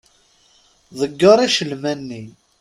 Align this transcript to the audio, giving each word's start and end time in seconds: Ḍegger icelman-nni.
Ḍegger 0.99 1.37
icelman-nni. 1.45 2.23